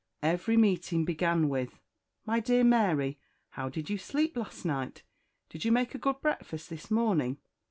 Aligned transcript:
Every 0.23 0.57
meeting 0.57 1.05
began 1.05 1.47
with, 1.47 1.77
"My 2.25 2.39
dear 2.39 2.63
Mary, 2.63 3.19
how 3.49 3.69
did 3.69 3.87
you 3.87 3.99
sleep 3.99 4.35
last 4.35 4.65
night? 4.65 5.03
Did 5.47 5.63
you 5.63 5.71
make 5.71 5.93
a 5.93 5.99
good 5.99 6.19
breakfast 6.21 6.71
this 6.71 6.89
morning? 6.89 7.37